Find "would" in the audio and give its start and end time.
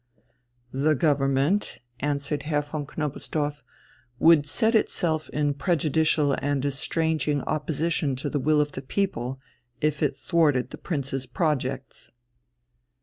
4.17-4.47